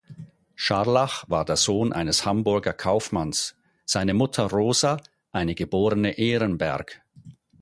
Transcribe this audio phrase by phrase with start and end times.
[0.55, 3.55] Scharlach war der Sohn eines Hamburger Kaufmanns,
[3.85, 4.97] seine Mutter Rosa
[5.31, 7.03] eine geborene Ehrenberg.